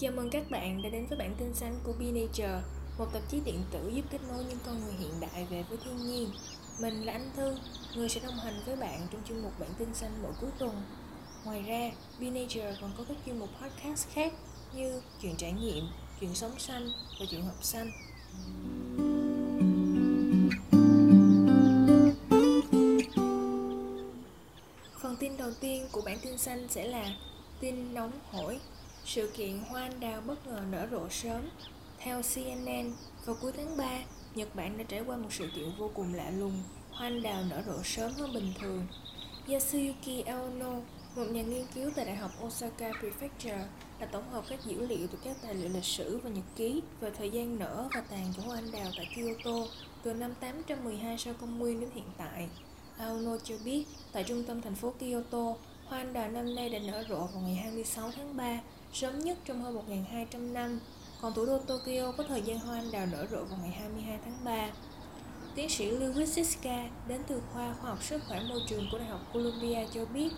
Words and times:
Chào 0.00 0.12
mừng 0.12 0.30
các 0.30 0.50
bạn 0.50 0.82
đã 0.82 0.88
đến 0.88 1.06
với 1.06 1.18
bản 1.18 1.34
tin 1.38 1.54
xanh 1.54 1.80
của 1.84 1.92
Be 1.92 2.06
Nature, 2.06 2.60
một 2.98 3.06
tạp 3.12 3.22
chí 3.28 3.40
điện 3.44 3.62
tử 3.70 3.88
giúp 3.94 4.02
kết 4.10 4.18
nối 4.28 4.44
những 4.44 4.58
con 4.66 4.80
người 4.80 4.94
hiện 4.98 5.10
đại 5.20 5.46
về 5.50 5.64
với 5.68 5.78
thiên 5.84 5.96
nhiên. 5.96 6.30
Mình 6.80 7.02
là 7.02 7.12
Anh 7.12 7.30
Thư, 7.36 7.56
người 7.96 8.08
sẽ 8.08 8.20
đồng 8.20 8.34
hành 8.34 8.62
với 8.66 8.76
bạn 8.76 9.00
trong 9.12 9.22
chuyên 9.28 9.42
mục 9.42 9.52
bản 9.60 9.70
tin 9.78 9.94
xanh 9.94 10.10
mỗi 10.22 10.32
cuối 10.40 10.50
tuần. 10.58 10.82
Ngoài 11.44 11.62
ra, 11.62 11.90
Be 12.20 12.30
Nature 12.30 12.76
còn 12.80 12.92
có 12.98 13.04
các 13.08 13.16
chuyên 13.26 13.38
mục 13.38 13.48
podcast 13.62 14.08
khác 14.08 14.32
như 14.74 15.02
chuyện 15.22 15.36
trải 15.36 15.52
nghiệm, 15.52 15.84
chuyện 16.20 16.34
sống 16.34 16.58
xanh 16.58 16.88
và 17.20 17.26
chuyện 17.30 17.42
học 17.42 17.64
xanh. 17.64 17.90
Phần 25.00 25.16
tin 25.20 25.36
đầu 25.36 25.50
tiên 25.60 25.88
của 25.92 26.00
bản 26.00 26.18
tin 26.22 26.38
xanh 26.38 26.68
sẽ 26.68 26.84
là 26.84 27.14
tin 27.60 27.94
nóng 27.94 28.12
hổi 28.30 28.60
sự 29.08 29.30
kiện 29.34 29.58
hoa 29.58 29.82
anh 29.82 30.00
đào 30.00 30.20
bất 30.26 30.46
ngờ 30.46 30.62
nở 30.70 30.86
rộ 30.90 31.08
sớm. 31.08 31.42
Theo 31.98 32.22
CNN, 32.34 32.92
vào 33.24 33.36
cuối 33.40 33.52
tháng 33.56 33.76
3, 33.76 33.98
Nhật 34.34 34.54
Bản 34.54 34.78
đã 34.78 34.84
trải 34.88 35.00
qua 35.00 35.16
một 35.16 35.28
sự 35.30 35.48
kiện 35.56 35.70
vô 35.78 35.90
cùng 35.94 36.14
lạ 36.14 36.30
lùng. 36.30 36.62
Hoa 36.90 37.06
anh 37.06 37.22
đào 37.22 37.42
nở 37.50 37.62
rộ 37.66 37.82
sớm 37.84 38.12
hơn 38.12 38.32
bình 38.32 38.52
thường. 38.60 38.86
Yasuyuki 39.48 40.26
Aono, 40.26 40.72
một 41.16 41.24
nhà 41.30 41.42
nghiên 41.42 41.66
cứu 41.74 41.90
tại 41.96 42.04
Đại 42.04 42.16
học 42.16 42.30
Osaka 42.44 42.90
Prefecture, 42.90 43.64
đã 44.00 44.06
tổng 44.06 44.30
hợp 44.30 44.44
các 44.48 44.64
dữ 44.64 44.86
liệu 44.86 45.06
từ 45.06 45.18
các 45.24 45.36
tài 45.42 45.54
liệu 45.54 45.68
lịch 45.68 45.84
sử 45.84 46.18
và 46.18 46.30
nhật 46.30 46.44
ký 46.56 46.82
về 47.00 47.10
thời 47.18 47.30
gian 47.30 47.58
nở 47.58 47.88
và 47.94 48.00
tàn 48.00 48.32
của 48.36 48.42
hoa 48.42 48.56
anh 48.56 48.72
đào 48.72 48.90
tại 48.96 49.08
Kyoto 49.16 49.66
từ 50.02 50.14
năm 50.14 50.34
812 50.40 51.18
sau 51.18 51.34
công 51.40 51.58
nguyên 51.58 51.80
đến 51.80 51.90
hiện 51.94 52.10
tại. 52.18 52.48
Aono 52.98 53.38
cho 53.44 53.54
biết, 53.64 53.84
tại 54.12 54.24
trung 54.24 54.44
tâm 54.44 54.62
thành 54.62 54.74
phố 54.74 54.92
Kyoto, 54.98 55.54
hoa 55.84 55.98
anh 55.98 56.12
đào 56.12 56.28
năm 56.28 56.54
nay 56.54 56.68
đã 56.68 56.78
nở 56.78 57.04
rộ 57.08 57.18
vào 57.18 57.42
ngày 57.42 57.54
26 57.54 58.10
tháng 58.16 58.36
3 58.36 58.60
sớm 58.92 59.18
nhất 59.18 59.38
trong 59.44 59.62
hơn 59.62 59.80
1.200 60.12 60.52
năm, 60.52 60.80
còn 61.20 61.32
thủ 61.34 61.46
đô 61.46 61.58
Tokyo 61.58 62.12
có 62.16 62.24
thời 62.28 62.42
gian 62.42 62.58
hoa 62.58 62.78
anh 62.78 62.90
đào 62.90 63.06
nở 63.12 63.26
rộ 63.30 63.44
vào 63.44 63.58
ngày 63.62 63.70
22 63.70 64.18
tháng 64.24 64.44
3. 64.44 64.70
Tiến 65.54 65.68
sĩ 65.68 65.90
Lewis 65.90 66.26
Siska 66.26 66.88
đến 67.08 67.20
từ 67.28 67.42
khoa 67.52 67.74
khoa 67.80 67.90
học 67.90 68.02
sức 68.02 68.22
khỏe 68.28 68.40
môi 68.48 68.60
trường 68.68 68.88
của 68.92 68.98
Đại 68.98 69.08
học 69.08 69.20
Columbia 69.32 69.86
cho 69.94 70.04
biết, 70.04 70.32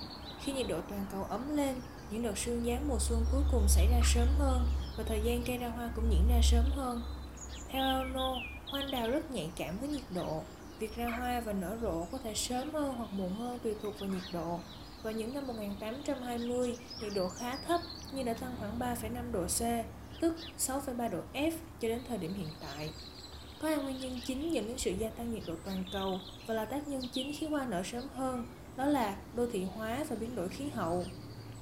khi 0.44 0.52
nhiệt 0.52 0.68
độ 0.68 0.80
toàn 0.88 1.06
cầu 1.12 1.24
ấm 1.24 1.56
lên, 1.56 1.74
những 2.10 2.22
đợt 2.22 2.38
sương 2.38 2.64
giáng 2.66 2.88
mùa 2.88 2.98
xuân 2.98 3.24
cuối 3.32 3.42
cùng 3.52 3.68
xảy 3.68 3.86
ra 3.86 4.00
sớm 4.14 4.28
hơn 4.38 4.66
và 4.98 5.04
thời 5.08 5.20
gian 5.24 5.42
cây 5.46 5.56
ra 5.58 5.68
hoa 5.68 5.90
cũng 5.96 6.10
diễn 6.10 6.28
ra 6.28 6.40
sớm 6.42 6.64
hơn. 6.76 7.02
Theo 7.68 7.82
Arno, 7.82 8.34
hoa 8.66 8.80
anh 8.80 8.90
đào 8.90 9.10
rất 9.10 9.30
nhạy 9.30 9.50
cảm 9.56 9.78
với 9.78 9.88
nhiệt 9.88 10.04
độ. 10.14 10.42
Việc 10.78 10.96
ra 10.96 11.06
hoa 11.18 11.40
và 11.40 11.52
nở 11.52 11.76
rộ 11.82 12.06
có 12.12 12.18
thể 12.18 12.34
sớm 12.34 12.70
hơn 12.74 12.94
hoặc 12.96 13.12
muộn 13.12 13.34
hơn 13.34 13.58
tùy 13.58 13.74
thuộc 13.82 14.00
vào 14.00 14.08
nhiệt 14.08 14.22
độ. 14.32 14.60
Vào 15.02 15.12
những 15.12 15.34
năm 15.34 15.46
1820, 15.46 16.76
nhiệt 17.02 17.12
độ 17.14 17.28
khá 17.28 17.56
thấp 17.66 17.80
nhưng 18.12 18.24
đã 18.24 18.34
tăng 18.34 18.54
khoảng 18.58 18.78
3,5 18.78 19.32
độ 19.32 19.44
C, 19.44 19.60
tức 20.20 20.36
6,3 20.58 21.10
độ 21.10 21.18
F 21.34 21.52
cho 21.80 21.88
đến 21.88 22.00
thời 22.08 22.18
điểm 22.18 22.34
hiện 22.34 22.48
tại. 22.60 22.90
Có 23.62 23.68
hai 23.68 23.76
nguyên 23.76 24.00
nhân 24.00 24.20
chính 24.26 24.52
dẫn 24.52 24.66
đến 24.66 24.78
sự 24.78 24.90
gia 24.98 25.08
tăng 25.08 25.34
nhiệt 25.34 25.42
độ 25.46 25.54
toàn 25.64 25.84
cầu 25.92 26.18
và 26.46 26.54
là 26.54 26.64
tác 26.64 26.88
nhân 26.88 27.02
chính 27.12 27.32
khiến 27.38 27.50
hoa 27.50 27.66
nở 27.66 27.82
sớm 27.82 28.04
hơn, 28.14 28.46
đó 28.76 28.84
là 28.84 29.16
đô 29.36 29.46
thị 29.52 29.64
hóa 29.64 30.04
và 30.08 30.16
biến 30.16 30.36
đổi 30.36 30.48
khí 30.48 30.64
hậu. 30.74 31.04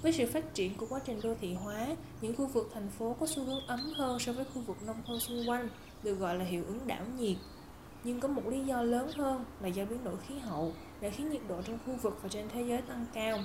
Với 0.02 0.12
sự 0.12 0.26
phát 0.26 0.54
triển 0.54 0.74
của 0.76 0.86
quá 0.86 1.00
trình 1.04 1.20
đô 1.22 1.34
thị 1.40 1.54
hóa, 1.54 1.86
những 2.20 2.36
khu 2.36 2.46
vực 2.46 2.70
thành 2.74 2.88
phố 2.98 3.16
có 3.20 3.26
xu 3.26 3.44
hướng 3.44 3.66
ấm 3.66 3.92
hơn 3.96 4.18
so 4.18 4.32
với 4.32 4.44
khu 4.44 4.60
vực 4.60 4.76
nông 4.86 5.02
thôn 5.06 5.20
xung 5.20 5.48
quanh, 5.48 5.68
được 6.02 6.14
gọi 6.14 6.38
là 6.38 6.44
hiệu 6.44 6.64
ứng 6.66 6.86
đảo 6.86 7.04
nhiệt. 7.18 7.36
Nhưng 8.04 8.20
có 8.20 8.28
một 8.28 8.42
lý 8.46 8.64
do 8.64 8.82
lớn 8.82 9.10
hơn 9.14 9.44
là 9.60 9.68
do 9.68 9.84
biến 9.84 10.04
đổi 10.04 10.16
khí 10.28 10.38
hậu 10.38 10.72
đã 11.00 11.08
khiến 11.08 11.30
nhiệt 11.30 11.42
độ 11.48 11.62
trong 11.62 11.78
khu 11.86 11.94
vực 12.02 12.18
và 12.22 12.28
trên 12.28 12.48
thế 12.48 12.62
giới 12.62 12.82
tăng 12.82 13.06
cao. 13.14 13.38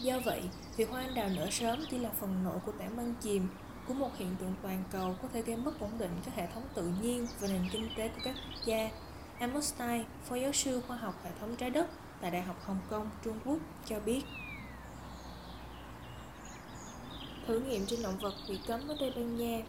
Do 0.00 0.20
vậy, 0.24 0.42
việc 0.76 0.90
hoa 0.90 1.00
anh 1.00 1.14
đào 1.14 1.28
nở 1.28 1.50
sớm 1.50 1.78
chỉ 1.90 1.98
là 1.98 2.10
phần 2.20 2.44
nổi 2.44 2.58
của 2.66 2.72
tảng 2.72 2.96
băng 2.96 3.14
chìm 3.20 3.48
của 3.88 3.94
một 3.94 4.10
hiện 4.16 4.36
tượng 4.40 4.54
toàn 4.62 4.84
cầu 4.92 5.16
có 5.22 5.28
thể 5.32 5.42
gây 5.42 5.56
mất 5.56 5.80
ổn 5.80 5.90
định 5.98 6.10
các 6.24 6.34
hệ 6.34 6.46
thống 6.54 6.62
tự 6.74 6.92
nhiên 7.02 7.26
và 7.40 7.48
nền 7.48 7.62
kinh 7.72 7.88
tế 7.96 8.08
của 8.08 8.20
các 8.24 8.34
quốc 8.34 8.64
gia. 8.64 8.90
Amos 9.38 9.74
Stein, 9.74 10.04
phó 10.24 10.36
giáo 10.36 10.52
sư 10.52 10.82
khoa 10.86 10.96
học 10.96 11.14
hệ 11.24 11.30
thống 11.40 11.56
trái 11.56 11.70
đất 11.70 11.86
tại 12.20 12.30
Đại 12.30 12.42
học 12.42 12.56
Hồng 12.64 12.80
Kông, 12.90 13.10
Trung 13.24 13.38
Quốc 13.44 13.58
cho 13.86 14.00
biết. 14.00 14.22
Thử 17.46 17.60
nghiệm 17.60 17.86
trên 17.86 18.02
động 18.02 18.18
vật 18.20 18.34
bị 18.48 18.58
cấm 18.66 18.88
ở 18.88 18.96
Tây 19.00 19.12
Ban 19.16 19.36
Nha. 19.36 19.62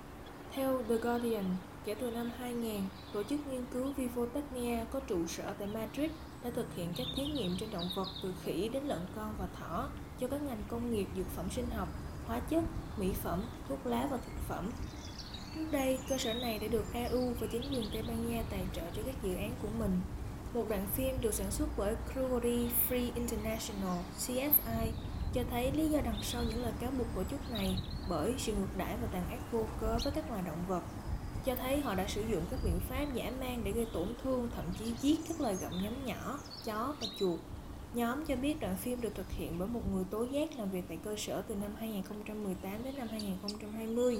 Theo 0.51 0.83
The 0.89 0.95
Guardian, 0.95 1.45
kể 1.85 1.95
từ 1.95 2.11
năm 2.11 2.31
2000, 2.39 2.81
tổ 3.13 3.23
chức 3.23 3.47
nghiên 3.47 3.65
cứu 3.73 3.93
Vivotechnia 3.97 4.85
có 4.91 4.99
trụ 4.99 5.27
sở 5.27 5.53
tại 5.59 5.67
Madrid 5.67 6.11
đã 6.43 6.49
thực 6.55 6.75
hiện 6.75 6.93
các 6.97 7.07
thí 7.15 7.23
nghiệm 7.23 7.57
trên 7.59 7.71
động 7.71 7.89
vật 7.95 8.07
từ 8.23 8.33
khỉ 8.43 8.69
đến 8.73 8.83
lợn 8.83 9.01
con 9.15 9.33
và 9.39 9.47
thỏ 9.59 9.89
cho 10.19 10.27
các 10.27 10.41
ngành 10.41 10.63
công 10.67 10.91
nghiệp 10.91 11.07
dược 11.17 11.27
phẩm 11.35 11.45
sinh 11.51 11.69
học, 11.69 11.87
hóa 12.27 12.39
chất, 12.39 12.63
mỹ 12.97 13.13
phẩm, 13.23 13.43
thuốc 13.69 13.85
lá 13.85 14.07
và 14.11 14.17
thực 14.17 14.47
phẩm. 14.47 14.71
Trước 15.55 15.65
đây, 15.71 15.99
cơ 16.09 16.17
sở 16.17 16.33
này 16.33 16.59
đã 16.59 16.67
được 16.67 16.85
EU 16.93 17.33
và 17.39 17.47
chính 17.51 17.61
quyền 17.61 17.85
Tây 17.93 18.03
Ban 18.07 18.31
Nha 18.31 18.43
tài 18.49 18.65
trợ 18.73 18.81
cho 18.95 19.01
các 19.05 19.15
dự 19.23 19.35
án 19.35 19.51
của 19.61 19.67
mình. 19.79 20.01
Một 20.53 20.65
đoạn 20.69 20.87
phim 20.95 21.21
được 21.21 21.33
sản 21.33 21.51
xuất 21.51 21.69
bởi 21.77 21.95
Cruelty 22.13 22.69
Free 22.89 23.11
International 23.15 23.97
CFI 24.19 24.87
cho 25.33 25.41
thấy 25.51 25.71
lý 25.71 25.89
do 25.89 25.99
đằng 26.05 26.19
sau 26.23 26.43
những 26.43 26.63
lời 26.63 26.73
cáo 26.79 26.91
buộc 26.97 27.07
của 27.15 27.23
chức 27.23 27.51
này 27.51 27.77
bởi 28.09 28.33
sự 28.37 28.53
ngược 28.53 28.77
đãi 28.77 28.95
và 29.01 29.07
tàn 29.11 29.29
ác 29.29 29.51
vô 29.51 29.65
cớ 29.81 29.97
với 30.03 30.13
các 30.15 30.29
loài 30.29 30.41
động 30.45 30.63
vật 30.67 30.81
cho 31.45 31.55
thấy 31.55 31.81
họ 31.81 31.95
đã 31.95 32.07
sử 32.07 32.23
dụng 32.31 32.43
các 32.51 32.59
biện 32.63 32.79
pháp 32.89 33.05
giả 33.13 33.31
man 33.39 33.63
để 33.63 33.71
gây 33.71 33.87
tổn 33.93 34.07
thương, 34.23 34.49
thậm 34.55 34.65
chí 34.79 34.93
giết 35.01 35.19
các 35.27 35.41
loài 35.41 35.55
gặm 35.61 35.71
nhấm 35.83 36.05
nhỏ, 36.05 36.39
chó 36.65 36.95
và 37.01 37.07
chuột. 37.19 37.39
Nhóm 37.93 38.25
cho 38.25 38.35
biết 38.35 38.59
đoạn 38.59 38.75
phim 38.75 39.01
được 39.01 39.15
thực 39.15 39.31
hiện 39.31 39.55
bởi 39.59 39.67
một 39.67 39.81
người 39.93 40.03
tố 40.09 40.23
giác 40.23 40.49
làm 40.57 40.71
việc 40.71 40.83
tại 40.87 40.97
cơ 41.03 41.15
sở 41.15 41.41
từ 41.41 41.55
năm 41.55 41.71
2018 41.79 42.83
đến 42.83 42.93
năm 42.97 43.07
2020. 43.11 44.19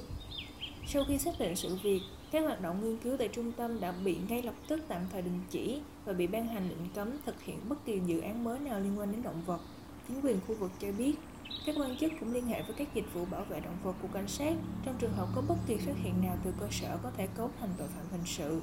Sau 0.86 1.04
khi 1.08 1.18
xác 1.18 1.30
định 1.38 1.56
sự 1.56 1.78
việc, 1.82 2.00
các 2.30 2.40
hoạt 2.40 2.60
động 2.60 2.80
nghiên 2.82 2.96
cứu 2.96 3.16
tại 3.16 3.28
trung 3.28 3.52
tâm 3.52 3.80
đã 3.80 3.92
bị 4.04 4.16
ngay 4.28 4.42
lập 4.42 4.54
tức 4.68 4.80
tạm 4.88 5.02
thời 5.12 5.22
đình 5.22 5.40
chỉ 5.50 5.80
và 6.04 6.12
bị 6.12 6.26
ban 6.26 6.46
hành 6.46 6.68
lệnh 6.68 6.88
cấm 6.94 7.10
thực 7.26 7.42
hiện 7.42 7.58
bất 7.68 7.84
kỳ 7.84 8.00
dự 8.06 8.20
án 8.20 8.44
mới 8.44 8.58
nào 8.58 8.80
liên 8.80 8.98
quan 8.98 9.12
đến 9.12 9.22
động 9.22 9.42
vật. 9.46 9.60
Chính 10.08 10.20
quyền 10.20 10.40
khu 10.46 10.54
vực 10.54 10.70
cho 10.80 10.88
biết 10.98 11.14
các 11.66 11.74
quan 11.78 11.96
chức 11.96 12.12
cũng 12.20 12.32
liên 12.32 12.46
hệ 12.46 12.62
với 12.62 12.74
các 12.78 12.94
dịch 12.94 13.14
vụ 13.14 13.24
bảo 13.24 13.44
vệ 13.44 13.60
động 13.60 13.76
vật 13.82 13.94
của 14.02 14.08
cảnh 14.12 14.28
sát 14.28 14.54
trong 14.84 14.94
trường 14.98 15.12
hợp 15.12 15.28
có 15.34 15.42
bất 15.48 15.56
kỳ 15.66 15.76
phát 15.76 15.96
hiện 15.96 16.14
nào 16.22 16.36
từ 16.44 16.52
cơ 16.60 16.66
sở 16.70 16.98
có 17.02 17.10
thể 17.16 17.26
cấu 17.36 17.50
thành 17.60 17.70
tội 17.78 17.88
phạm 17.88 18.04
hình 18.10 18.26
sự. 18.26 18.60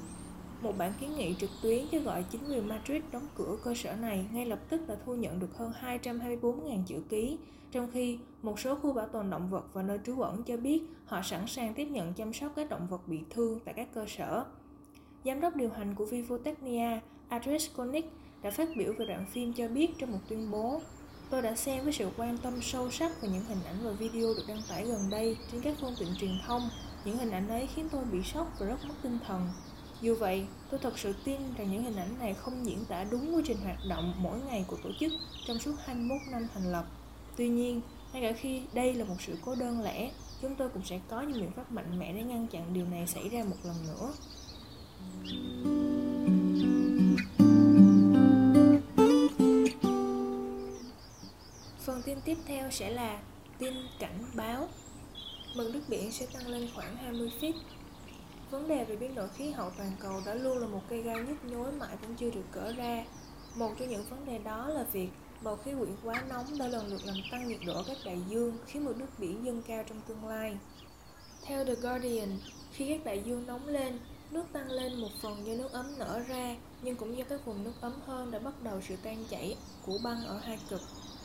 Một 0.60 0.78
bản 0.78 0.92
kiến 1.00 1.16
nghị 1.16 1.34
trực 1.34 1.50
tuyến 1.62 1.86
kêu 1.90 2.02
gọi 2.02 2.24
chính 2.30 2.40
quyền 2.48 2.68
Madrid 2.68 3.02
đóng 3.12 3.26
cửa 3.34 3.56
cơ 3.64 3.74
sở 3.74 3.92
này 3.92 4.26
ngay 4.32 4.46
lập 4.46 4.58
tức 4.68 4.88
đã 4.88 4.96
thu 5.06 5.14
nhận 5.14 5.40
được 5.40 5.56
hơn 5.56 5.72
224.000 5.82 6.84
chữ 6.86 7.02
ký, 7.08 7.38
trong 7.72 7.90
khi 7.92 8.18
một 8.42 8.60
số 8.60 8.74
khu 8.74 8.92
bảo 8.92 9.08
tồn 9.08 9.30
động 9.30 9.50
vật 9.50 9.64
và 9.72 9.82
nơi 9.82 9.98
trú 10.06 10.20
ẩn 10.20 10.42
cho 10.42 10.56
biết 10.56 10.82
họ 11.04 11.22
sẵn 11.22 11.46
sàng 11.46 11.74
tiếp 11.74 11.84
nhận 11.84 12.14
chăm 12.14 12.32
sóc 12.32 12.52
các 12.56 12.68
động 12.68 12.86
vật 12.90 13.08
bị 13.08 13.20
thương 13.30 13.60
tại 13.64 13.74
các 13.74 13.88
cơ 13.94 14.06
sở. 14.08 14.44
Giám 15.24 15.40
đốc 15.40 15.56
điều 15.56 15.70
hành 15.70 15.94
của 15.94 16.04
Vivotechnia, 16.04 17.00
Andres 17.28 17.70
Konik, 17.76 18.12
đã 18.42 18.50
phát 18.50 18.68
biểu 18.76 18.92
về 18.98 19.06
đoạn 19.06 19.26
phim 19.32 19.52
cho 19.52 19.68
biết 19.68 19.90
trong 19.98 20.12
một 20.12 20.20
tuyên 20.28 20.50
bố 20.50 20.80
Tôi 21.30 21.42
đã 21.42 21.54
xem 21.54 21.84
với 21.84 21.92
sự 21.92 22.10
quan 22.16 22.38
tâm 22.38 22.52
sâu 22.62 22.90
sắc 22.90 23.22
về 23.22 23.28
những 23.28 23.44
hình 23.44 23.58
ảnh 23.66 23.76
và 23.82 23.90
video 23.90 24.26
được 24.36 24.44
đăng 24.48 24.62
tải 24.68 24.84
gần 24.84 25.10
đây 25.10 25.36
trên 25.52 25.60
các 25.60 25.74
phương 25.80 25.94
tiện 25.98 26.08
truyền 26.20 26.38
thông. 26.46 26.70
Những 27.04 27.18
hình 27.18 27.30
ảnh 27.30 27.48
ấy 27.48 27.68
khiến 27.74 27.88
tôi 27.92 28.04
bị 28.04 28.22
sốc 28.22 28.52
và 28.58 28.66
rất 28.66 28.76
mất 28.88 28.94
tinh 29.02 29.18
thần. 29.26 29.48
Dù 30.02 30.14
vậy, 30.14 30.46
tôi 30.70 30.80
thật 30.82 30.98
sự 30.98 31.12
tin 31.24 31.40
rằng 31.58 31.70
những 31.70 31.82
hình 31.82 31.96
ảnh 31.96 32.18
này 32.18 32.34
không 32.34 32.66
diễn 32.66 32.84
tả 32.84 33.04
đúng 33.04 33.34
quy 33.34 33.42
trình 33.46 33.56
hoạt 33.64 33.78
động 33.88 34.14
mỗi 34.18 34.38
ngày 34.40 34.64
của 34.66 34.76
tổ 34.84 34.90
chức 35.00 35.12
trong 35.46 35.58
suốt 35.58 35.74
21 35.84 36.18
năm 36.30 36.46
thành 36.54 36.72
lập. 36.72 36.86
Tuy 37.36 37.48
nhiên, 37.48 37.80
ngay 38.12 38.22
cả 38.22 38.32
khi 38.40 38.62
đây 38.72 38.94
là 38.94 39.04
một 39.04 39.14
sự 39.18 39.38
cố 39.44 39.54
đơn 39.54 39.80
lẻ, 39.80 40.10
chúng 40.42 40.54
tôi 40.54 40.68
cũng 40.68 40.84
sẽ 40.84 41.00
có 41.08 41.20
những 41.22 41.40
biện 41.40 41.52
pháp 41.52 41.72
mạnh 41.72 41.98
mẽ 41.98 42.12
để 42.12 42.22
ngăn 42.22 42.46
chặn 42.46 42.74
điều 42.74 42.86
này 42.86 43.06
xảy 43.06 43.28
ra 43.28 43.44
một 43.44 43.56
lần 43.64 43.76
nữa. 43.86 44.12
Phần 51.78 52.02
tin 52.02 52.18
tiếp 52.24 52.36
theo 52.46 52.70
sẽ 52.70 52.90
là 52.90 53.18
tin 53.58 53.74
cảnh 53.98 54.24
báo. 54.34 54.68
Mực 55.56 55.74
nước 55.74 55.82
biển 55.88 56.12
sẽ 56.12 56.26
tăng 56.26 56.46
lên 56.46 56.68
khoảng 56.74 56.96
20 56.96 57.30
feet. 57.40 57.52
Vấn 58.50 58.68
đề 58.68 58.84
về 58.84 58.96
biến 58.96 59.14
đổi 59.14 59.28
khí 59.28 59.50
hậu 59.50 59.70
toàn 59.70 59.92
cầu 60.00 60.22
đã 60.26 60.34
luôn 60.34 60.58
là 60.58 60.66
một 60.66 60.80
cây 60.88 61.02
gai 61.02 61.16
nhức 61.16 61.44
nhối 61.44 61.72
mãi 61.72 61.96
vẫn 62.02 62.14
chưa 62.16 62.30
được 62.30 62.44
cỡ 62.52 62.72
ra. 62.72 63.04
Một 63.54 63.70
trong 63.78 63.88
những 63.88 64.04
vấn 64.10 64.26
đề 64.26 64.38
đó 64.38 64.68
là 64.68 64.82
việc 64.92 65.08
bầu 65.42 65.56
khí 65.56 65.72
quyển 65.78 65.96
quá 66.04 66.22
nóng 66.28 66.58
đã 66.58 66.68
lần 66.68 66.86
lượt 66.86 67.00
làm 67.04 67.16
tăng 67.30 67.48
nhiệt 67.48 67.60
độ 67.66 67.82
các 67.86 67.96
đại 68.04 68.18
dương 68.28 68.58
khiến 68.66 68.84
mực 68.84 68.96
nước 68.96 69.18
biển 69.18 69.44
dâng 69.44 69.62
cao 69.66 69.84
trong 69.88 70.00
tương 70.08 70.28
lai. 70.28 70.58
Theo 71.42 71.64
The 71.64 71.74
Guardian, 71.74 72.28
khi 72.72 72.88
các 72.88 73.04
đại 73.04 73.22
dương 73.26 73.46
nóng 73.46 73.68
lên, 73.68 73.98
nước 74.30 74.44
tăng 74.52 74.70
lên 74.70 75.00
một 75.00 75.10
phần 75.22 75.46
do 75.46 75.54
nước 75.54 75.72
ấm 75.72 75.86
nở 75.98 76.20
ra, 76.28 76.56
nhưng 76.82 76.96
cũng 76.96 77.16
do 77.16 77.24
các 77.28 77.46
vùng 77.46 77.64
nước 77.64 77.74
ấm 77.80 77.92
hơn 78.06 78.30
đã 78.30 78.38
bắt 78.38 78.62
đầu 78.62 78.80
sự 78.88 78.96
tan 79.02 79.24
chảy 79.30 79.56
của 79.86 79.98
băng 80.04 80.24
ở 80.24 80.38
hai 80.38 80.58
cực 80.70 80.80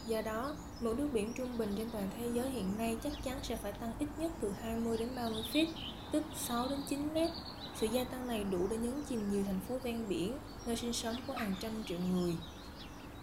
Do 0.08 0.22
đó, 0.22 0.56
mực 0.82 1.00
nước 1.00 1.10
biển 1.14 1.34
trung 1.34 1.58
bình 1.58 1.74
trên 1.78 1.90
toàn 1.90 2.10
thế 2.18 2.30
giới 2.34 2.50
hiện 2.50 2.78
nay 2.78 2.98
chắc 3.04 3.14
chắn 3.24 3.40
sẽ 3.44 3.56
phải 3.56 3.72
tăng 3.72 3.92
ít 4.00 4.08
nhất 4.18 4.32
từ 4.42 4.52
20 4.62 4.98
đến 4.98 5.10
30 5.16 5.44
feet, 5.54 5.66
tức 6.12 6.24
6 6.36 6.68
đến 6.68 6.80
9 6.90 7.14
mét. 7.14 7.30
Sự 7.76 7.88
gia 7.88 8.04
tăng 8.04 8.28
này 8.28 8.44
đủ 8.44 8.68
để 8.70 8.78
nhấn 8.78 9.04
chìm 9.10 9.32
nhiều 9.32 9.44
thành 9.48 9.60
phố 9.70 9.78
ven 9.84 10.08
biển, 10.08 10.38
nơi 10.66 10.76
sinh 10.76 10.94
sống 10.94 11.16
của 11.28 11.34
hàng 11.34 11.56
trăm 11.60 11.72
triệu 11.88 12.00
người. 12.14 12.36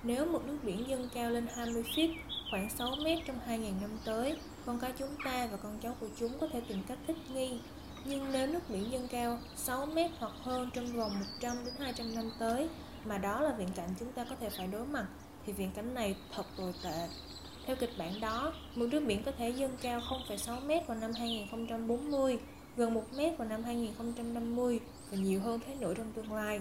Nếu 0.03 0.27
mực 0.27 0.47
nước 0.47 0.59
biển 0.63 0.89
dâng 0.89 1.09
cao 1.15 1.31
lên 1.31 1.47
20 1.55 1.85
feet, 1.97 2.15
khoảng 2.51 2.71
6 2.71 2.97
mét 3.05 3.19
trong 3.27 3.39
2.000 3.49 3.81
năm 3.81 3.91
tới, 4.05 4.37
con 4.67 4.79
cái 4.79 4.93
chúng 4.99 5.15
ta 5.25 5.49
và 5.51 5.57
con 5.57 5.79
cháu 5.83 5.97
của 6.01 6.09
chúng 6.21 6.39
có 6.41 6.49
thể 6.53 6.61
tìm 6.69 6.83
cách 6.89 6.99
thích 7.07 7.17
nghi. 7.35 7.61
Nhưng 8.05 8.33
nếu 8.33 8.47
nước 8.47 8.71
biển 8.71 8.93
dâng 8.93 9.09
cao 9.09 9.39
6 9.57 9.87
mét 9.87 10.11
hoặc 10.19 10.33
hơn 10.43 10.71
trong 10.75 10.87
vòng 10.87 11.21
100 11.21 11.57
đến 11.65 11.75
200 11.79 12.15
năm 12.15 12.31
tới, 12.39 12.69
mà 13.05 13.19
đó 13.19 13.41
là 13.41 13.53
viễn 13.59 13.69
cảnh 13.75 13.89
chúng 14.01 14.13
ta 14.13 14.25
có 14.25 14.37
thể 14.41 14.51
phải 14.51 14.67
đối 14.67 14.87
mặt, 14.87 15.07
thì 15.47 15.53
viễn 15.53 15.71
cảnh 15.71 15.95
này 15.95 16.17
thật 16.35 16.47
tồi 16.57 16.73
tệ. 16.85 17.09
Theo 17.67 17.77
kịch 17.77 17.91
bản 17.99 18.21
đó, 18.21 18.53
mực 18.75 18.89
nước 18.89 19.05
biển 19.07 19.23
có 19.23 19.33
thể 19.33 19.51
dâng 19.51 19.77
cao 19.83 20.01
0,6 20.01 20.67
mét 20.67 20.87
vào 20.87 20.97
năm 20.99 21.13
2040, 21.19 22.39
gần 22.77 22.95
1 22.95 23.03
mét 23.17 23.39
vào 23.39 23.49
năm 23.49 23.63
2050 23.63 24.81
và 25.11 25.19
nhiều 25.19 25.41
hơn 25.41 25.61
thế 25.67 25.75
nữa 25.75 25.95
trong 25.97 26.13
tương 26.13 26.33
lai. 26.33 26.61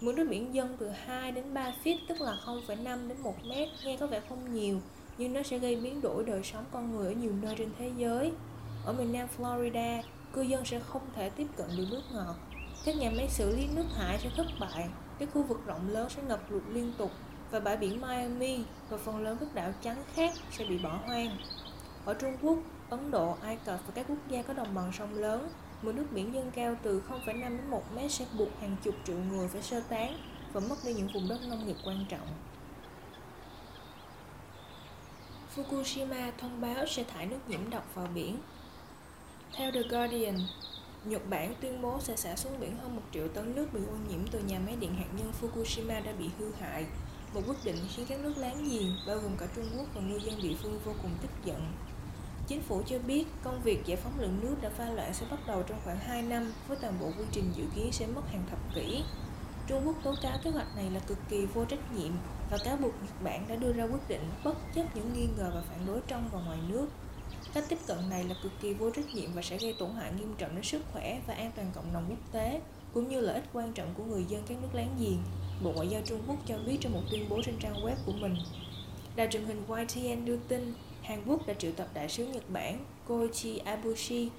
Mực 0.00 0.14
nước 0.14 0.26
biển 0.30 0.54
dâng 0.54 0.76
từ 0.78 0.88
2 0.88 1.32
đến 1.32 1.54
3 1.54 1.72
feet 1.84 1.96
tức 2.08 2.20
là 2.20 2.36
0,5 2.46 3.08
đến 3.08 3.20
1 3.22 3.34
mét 3.44 3.68
nghe 3.84 3.96
có 3.96 4.06
vẻ 4.06 4.20
không 4.28 4.54
nhiều 4.54 4.80
nhưng 5.18 5.32
nó 5.32 5.42
sẽ 5.42 5.58
gây 5.58 5.76
biến 5.76 6.00
đổi 6.00 6.24
đời 6.24 6.42
sống 6.42 6.64
con 6.72 6.96
người 6.96 7.06
ở 7.06 7.12
nhiều 7.12 7.32
nơi 7.42 7.54
trên 7.58 7.70
thế 7.78 7.90
giới. 7.96 8.32
Ở 8.84 8.92
miền 8.92 9.12
Nam 9.12 9.28
Florida, 9.38 10.02
cư 10.32 10.42
dân 10.42 10.64
sẽ 10.64 10.80
không 10.80 11.02
thể 11.16 11.30
tiếp 11.30 11.46
cận 11.56 11.66
được 11.76 11.84
nước 11.90 12.02
ngọt. 12.12 12.34
Các 12.84 12.96
nhà 12.96 13.10
máy 13.16 13.28
xử 13.28 13.56
lý 13.56 13.66
nước 13.76 13.84
thải 13.96 14.18
sẽ 14.18 14.30
thất 14.36 14.46
bại, 14.60 14.88
các 15.18 15.28
khu 15.34 15.42
vực 15.42 15.66
rộng 15.66 15.88
lớn 15.88 16.08
sẽ 16.10 16.22
ngập 16.22 16.52
lụt 16.52 16.62
liên 16.72 16.92
tục 16.98 17.10
và 17.54 17.60
bãi 17.60 17.76
biển 17.76 18.00
Miami 18.00 18.64
và 18.88 18.96
phần 18.96 19.22
lớn 19.22 19.36
các 19.40 19.54
đảo 19.54 19.72
trắng 19.82 20.02
khác 20.14 20.32
sẽ 20.50 20.64
bị 20.64 20.78
bỏ 20.78 20.98
hoang. 21.06 21.36
Ở 22.04 22.14
Trung 22.14 22.36
Quốc, 22.42 22.58
Ấn 22.90 23.10
Độ, 23.10 23.36
Ai 23.42 23.58
Cập 23.64 23.80
và 23.86 23.92
các 23.94 24.06
quốc 24.08 24.18
gia 24.28 24.42
có 24.42 24.54
đồng 24.54 24.74
bằng 24.74 24.92
sông 24.92 25.14
lớn, 25.14 25.48
mực 25.82 25.94
nước 25.94 26.06
biển 26.10 26.34
dâng 26.34 26.50
cao 26.50 26.76
từ 26.82 27.02
0,5 27.08 27.40
đến 27.40 27.70
1 27.70 27.82
mét 27.94 28.12
sẽ 28.12 28.26
buộc 28.38 28.48
hàng 28.60 28.76
chục 28.82 28.94
triệu 29.04 29.16
người 29.16 29.48
phải 29.48 29.62
sơ 29.62 29.80
tán 29.80 30.18
và 30.52 30.60
mất 30.60 30.76
đi 30.84 30.94
những 30.94 31.08
vùng 31.14 31.28
đất 31.28 31.38
nông 31.48 31.66
nghiệp 31.66 31.76
quan 31.84 32.04
trọng. 32.08 32.28
Fukushima 35.56 36.30
thông 36.38 36.60
báo 36.60 36.86
sẽ 36.86 37.04
thải 37.04 37.26
nước 37.26 37.40
nhiễm 37.48 37.70
độc 37.70 37.94
vào 37.94 38.06
biển. 38.14 38.38
Theo 39.52 39.72
The 39.72 39.82
Guardian, 39.82 40.36
Nhật 41.04 41.22
Bản 41.30 41.54
tuyên 41.60 41.82
bố 41.82 42.00
sẽ 42.00 42.16
xả 42.16 42.36
xuống 42.36 42.60
biển 42.60 42.76
hơn 42.76 42.96
1 42.96 43.02
triệu 43.12 43.28
tấn 43.28 43.54
nước 43.54 43.66
bị 43.72 43.80
ô 43.80 43.96
nhiễm 44.08 44.26
từ 44.30 44.38
nhà 44.38 44.58
máy 44.66 44.76
điện 44.80 44.94
hạt 44.94 45.08
nhân 45.18 45.32
Fukushima 45.40 46.04
đã 46.04 46.12
bị 46.18 46.30
hư 46.38 46.52
hại. 46.60 46.86
Một 47.34 47.40
quyết 47.46 47.64
định 47.64 47.76
khiến 47.94 48.06
các 48.08 48.20
nước 48.20 48.32
láng 48.36 48.64
giềng, 48.70 48.96
bao 49.06 49.18
gồm 49.18 49.36
cả 49.38 49.46
Trung 49.56 49.64
Quốc 49.76 49.86
và 49.94 50.00
ngư 50.00 50.16
dân 50.16 50.42
địa 50.42 50.54
phương 50.62 50.80
vô 50.84 50.92
cùng 51.02 51.10
tức 51.22 51.30
giận. 51.44 51.72
Chính 52.46 52.62
phủ 52.62 52.82
cho 52.86 52.98
biết 52.98 53.24
công 53.44 53.62
việc 53.62 53.86
giải 53.86 53.96
phóng 53.96 54.20
lượng 54.20 54.40
nước 54.42 54.56
đã 54.62 54.70
pha 54.70 54.90
loãng 54.90 55.14
sẽ 55.14 55.26
bắt 55.30 55.46
đầu 55.46 55.62
trong 55.62 55.78
khoảng 55.84 55.98
2 55.98 56.22
năm 56.22 56.52
với 56.68 56.76
toàn 56.80 56.94
bộ 57.00 57.06
quy 57.06 57.24
trình 57.32 57.52
dự 57.54 57.64
kiến 57.74 57.92
sẽ 57.92 58.06
mất 58.06 58.22
hàng 58.32 58.44
thập 58.50 58.74
kỷ. 58.74 59.02
Trung 59.66 59.82
Quốc 59.86 59.96
tố 60.04 60.14
cáo 60.22 60.38
kế 60.44 60.50
hoạch 60.50 60.76
này 60.76 60.90
là 60.90 61.00
cực 61.00 61.18
kỳ 61.28 61.46
vô 61.46 61.64
trách 61.64 61.92
nhiệm 61.92 62.12
và 62.50 62.58
cáo 62.64 62.76
buộc 62.76 62.92
Nhật 63.02 63.22
Bản 63.24 63.48
đã 63.48 63.56
đưa 63.56 63.72
ra 63.72 63.84
quyết 63.84 64.08
định 64.08 64.30
bất 64.44 64.56
chấp 64.74 64.96
những 64.96 65.12
nghi 65.12 65.28
ngờ 65.36 65.50
và 65.54 65.62
phản 65.70 65.86
đối 65.86 66.00
trong 66.06 66.28
và 66.32 66.40
ngoài 66.40 66.58
nước. 66.68 66.86
Cách 67.54 67.64
tiếp 67.68 67.78
cận 67.86 67.98
này 68.10 68.24
là 68.24 68.34
cực 68.42 68.52
kỳ 68.60 68.74
vô 68.74 68.90
trách 68.90 69.14
nhiệm 69.14 69.32
và 69.34 69.42
sẽ 69.42 69.58
gây 69.58 69.74
tổn 69.78 69.90
hại 69.90 70.12
nghiêm 70.12 70.34
trọng 70.38 70.54
đến 70.54 70.64
sức 70.64 70.82
khỏe 70.92 71.20
và 71.26 71.34
an 71.34 71.50
toàn 71.56 71.70
cộng 71.74 71.92
đồng 71.92 72.06
quốc 72.08 72.32
tế, 72.32 72.60
cũng 72.94 73.08
như 73.08 73.20
lợi 73.20 73.34
ích 73.34 73.44
quan 73.52 73.72
trọng 73.72 73.94
của 73.94 74.04
người 74.04 74.24
dân 74.28 74.42
các 74.48 74.58
nước 74.62 74.68
láng 74.72 74.96
giềng, 75.00 75.18
Bộ 75.62 75.72
Ngoại 75.72 75.88
giao 75.88 76.02
Trung 76.04 76.20
Quốc 76.26 76.36
cho 76.46 76.58
biết 76.66 76.76
trong 76.80 76.92
một 76.92 77.00
tuyên 77.10 77.28
bố 77.28 77.40
trên 77.44 77.54
trang 77.60 77.74
web 77.74 77.94
của 78.06 78.12
mình. 78.12 78.36
Đài 79.16 79.28
truyền 79.30 79.44
hình 79.44 79.62
YTN 79.66 80.24
đưa 80.24 80.36
tin 80.36 80.74
Hàn 81.02 81.22
Quốc 81.26 81.46
đã 81.46 81.54
triệu 81.54 81.72
tập 81.72 81.88
đại 81.94 82.08
sứ 82.08 82.26
Nhật 82.26 82.50
Bản 82.50 82.84
Koichi 83.08 83.58
Abushi, 83.58 84.30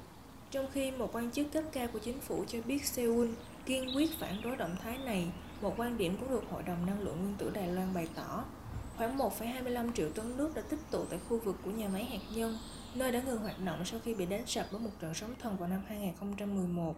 trong 0.52 0.68
khi 0.74 0.92
một 0.92 1.10
quan 1.14 1.32
chức 1.32 1.52
cấp 1.52 1.64
cao 1.72 1.88
của 1.94 2.00
chính 2.00 2.20
phủ 2.20 2.46
cho 2.48 2.60
biết 2.66 2.86
Seoul 2.86 3.30
kiên 3.66 3.96
quyết 3.96 4.10
phản 4.20 4.42
đối 4.42 4.58
động 4.58 4.76
thái 4.84 4.98
này, 4.98 5.28
một 5.62 5.74
quan 5.78 5.98
điểm 5.98 6.18
cũng 6.18 6.30
được 6.30 6.44
Hội 6.52 6.64
đồng 6.64 6.86
Năng 6.86 7.02
lượng 7.02 7.18
Nguyên 7.22 7.36
tử 7.38 7.50
Đài 7.54 7.68
Loan 7.68 7.94
bày 7.94 8.08
tỏ. 8.16 8.44
Khoảng 8.98 9.18
1,25 9.18 9.92
triệu 9.94 10.10
tấn 10.10 10.38
nước 10.38 10.56
đã 10.56 10.62
tích 10.62 10.80
tụ 10.92 11.06
tại 11.10 11.20
khu 11.30 11.40
vực 11.40 11.56
của 11.64 11.72
nhà 11.72 11.88
máy 11.88 12.06
hạt 12.06 12.20
nhân, 12.36 12.58
nơi 12.96 13.12
đã 13.12 13.22
ngừng 13.22 13.38
hoạt 13.38 13.66
động 13.66 13.86
sau 13.86 14.00
khi 14.04 14.14
bị 14.14 14.26
đánh 14.26 14.46
sập 14.46 14.66
bởi 14.72 14.82
một 14.82 14.90
trận 15.02 15.14
sóng 15.14 15.34
thần 15.42 15.58
vào 15.58 15.70
năm 15.70 15.82
2011. 15.88 16.96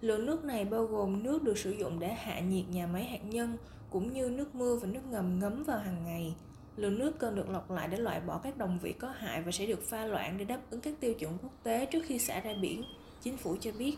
Lượng 0.00 0.26
nước 0.26 0.44
này 0.44 0.64
bao 0.64 0.84
gồm 0.84 1.22
nước 1.22 1.42
được 1.42 1.58
sử 1.58 1.70
dụng 1.70 2.00
để 2.00 2.14
hạ 2.14 2.40
nhiệt 2.40 2.64
nhà 2.68 2.86
máy 2.86 3.04
hạt 3.04 3.24
nhân, 3.24 3.56
cũng 3.90 4.12
như 4.12 4.28
nước 4.28 4.54
mưa 4.54 4.76
và 4.76 4.88
nước 4.88 5.00
ngầm 5.10 5.38
ngấm 5.38 5.64
vào 5.64 5.78
hàng 5.78 6.04
ngày. 6.04 6.34
Lượng 6.76 6.98
nước 6.98 7.18
cần 7.18 7.34
được 7.34 7.50
lọc 7.50 7.70
lại 7.70 7.88
để 7.88 7.98
loại 7.98 8.20
bỏ 8.20 8.40
các 8.44 8.56
đồng 8.56 8.78
vị 8.82 8.92
có 8.92 9.08
hại 9.16 9.42
và 9.42 9.52
sẽ 9.52 9.66
được 9.66 9.88
pha 9.88 10.04
loãng 10.04 10.38
để 10.38 10.44
đáp 10.44 10.60
ứng 10.70 10.80
các 10.80 10.94
tiêu 11.00 11.14
chuẩn 11.14 11.38
quốc 11.42 11.52
tế 11.62 11.86
trước 11.86 12.00
khi 12.06 12.18
xả 12.18 12.40
ra 12.40 12.54
biển, 12.60 12.84
chính 13.22 13.36
phủ 13.36 13.56
cho 13.60 13.70
biết. 13.78 13.96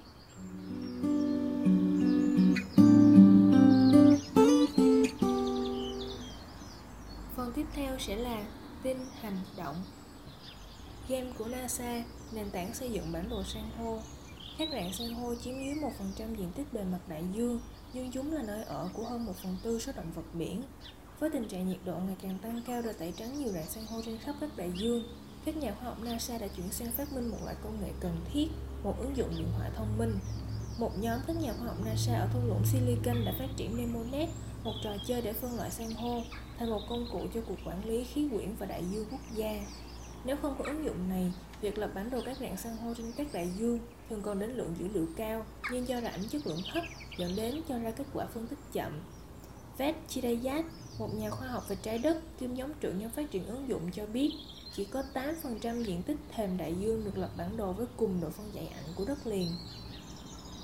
Phần 7.36 7.52
tiếp 7.52 7.66
theo 7.72 7.98
sẽ 7.98 8.16
là 8.16 8.44
tin 8.82 8.96
hành 9.20 9.38
động. 9.56 9.76
Game 11.08 11.32
của 11.38 11.44
NASA, 11.44 12.04
nền 12.32 12.50
tảng 12.50 12.74
xây 12.74 12.90
dựng 12.90 13.12
bản 13.12 13.28
đồ 13.28 13.42
san 13.44 13.70
hô. 13.78 13.98
Các 14.58 14.68
rạn 14.72 14.92
san 14.92 15.14
hô 15.14 15.34
chiếm 15.34 15.54
dưới 15.54 15.74
1% 15.74 16.34
diện 16.36 16.52
tích 16.56 16.72
bề 16.72 16.84
mặt 16.84 16.98
đại 17.08 17.24
dương, 17.32 17.60
nhưng 17.92 18.10
chúng 18.12 18.32
là 18.32 18.42
nơi 18.42 18.64
ở 18.64 18.88
của 18.92 19.04
hơn 19.04 19.26
1 19.26 19.32
phần 19.42 19.56
tư 19.62 19.78
số 19.78 19.92
động 19.96 20.12
vật 20.14 20.22
biển. 20.34 20.62
Với 21.20 21.30
tình 21.30 21.48
trạng 21.48 21.68
nhiệt 21.68 21.78
độ 21.84 21.96
ngày 22.06 22.16
càng 22.22 22.38
tăng 22.42 22.62
cao 22.66 22.82
đã 22.82 22.92
tẩy 22.92 23.12
trắng 23.16 23.38
nhiều 23.38 23.52
rạn 23.52 23.66
san 23.66 23.84
hô 23.86 24.02
trên 24.06 24.18
khắp 24.18 24.34
các 24.40 24.50
đại 24.56 24.72
dương, 24.76 25.02
các 25.44 25.56
nhà 25.56 25.74
khoa 25.74 25.88
học 25.88 25.98
NASA 26.02 26.38
đã 26.38 26.46
chuyển 26.48 26.70
sang 26.70 26.92
phát 26.92 27.12
minh 27.12 27.28
một 27.28 27.38
loại 27.44 27.56
công 27.62 27.80
nghệ 27.80 27.92
cần 28.00 28.16
thiết, 28.32 28.48
một 28.82 28.94
ứng 28.98 29.16
dụng 29.16 29.30
điện 29.38 29.48
thoại 29.56 29.70
thông 29.76 29.98
minh. 29.98 30.18
Một 30.78 30.92
nhóm 31.00 31.20
các 31.26 31.36
nhà 31.36 31.52
khoa 31.58 31.66
học 31.66 31.76
NASA 31.84 32.18
ở 32.18 32.28
thung 32.32 32.46
lũng 32.46 32.64
Silicon 32.64 33.24
đã 33.24 33.32
phát 33.38 33.48
triển 33.56 33.76
Nemonet, 33.76 34.15
một 34.66 34.74
trò 34.82 34.90
chơi 35.06 35.22
để 35.22 35.32
phân 35.32 35.56
loại 35.56 35.70
san 35.70 35.90
hô, 35.90 36.22
thành 36.58 36.70
một 36.70 36.80
công 36.88 37.06
cụ 37.12 37.20
cho 37.34 37.40
cuộc 37.48 37.58
quản 37.64 37.84
lý 37.84 38.04
khí 38.04 38.28
quyển 38.32 38.54
và 38.58 38.66
đại 38.66 38.84
dương 38.92 39.06
quốc 39.10 39.20
gia. 39.34 39.66
Nếu 40.24 40.36
không 40.42 40.54
có 40.58 40.64
ứng 40.64 40.84
dụng 40.84 41.08
này, 41.08 41.32
việc 41.60 41.78
lập 41.78 41.90
bản 41.94 42.10
đồ 42.10 42.20
các 42.26 42.36
rạn 42.40 42.56
san 42.56 42.76
hô 42.76 42.94
trên 42.94 43.12
các 43.16 43.26
đại 43.32 43.50
dương 43.58 43.78
thường 44.10 44.22
còn 44.22 44.38
đến 44.38 44.50
lượng 44.50 44.74
dữ 44.78 44.88
liệu 44.94 45.06
cao, 45.16 45.46
nhưng 45.72 45.88
do 45.88 46.00
rãnh 46.00 46.28
chất 46.28 46.46
lượng 46.46 46.60
thấp 46.72 46.84
dẫn 47.18 47.36
đến 47.36 47.62
cho 47.68 47.78
ra 47.78 47.90
kết 47.90 48.04
quả 48.12 48.26
phân 48.26 48.46
tích 48.46 48.58
chậm. 48.72 48.92
Ved 49.78 49.94
Chidayat, 50.08 50.64
một 50.98 51.08
nhà 51.14 51.30
khoa 51.30 51.48
học 51.48 51.68
về 51.68 51.76
trái 51.82 51.98
đất 51.98 52.38
kiêm 52.38 52.54
nhóm 52.54 52.70
trưởng 52.80 52.98
nhóm 52.98 53.10
phát 53.10 53.30
triển 53.30 53.46
ứng 53.46 53.68
dụng 53.68 53.90
cho 53.92 54.06
biết 54.06 54.32
chỉ 54.72 54.84
có 54.84 55.02
8% 55.14 55.82
diện 55.82 56.02
tích 56.02 56.18
thềm 56.34 56.56
đại 56.56 56.74
dương 56.80 57.04
được 57.04 57.18
lập 57.18 57.30
bản 57.36 57.56
đồ 57.56 57.72
với 57.72 57.86
cùng 57.96 58.20
độ 58.20 58.30
phân 58.30 58.54
giải 58.54 58.66
ảnh 58.66 58.94
của 58.96 59.04
đất 59.04 59.26
liền. 59.26 59.48